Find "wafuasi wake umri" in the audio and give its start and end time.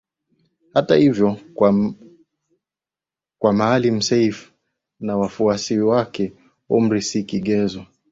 5.17-7.01